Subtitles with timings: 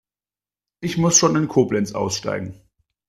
[0.79, 2.59] Ich muss schon in Koblenz aussteigen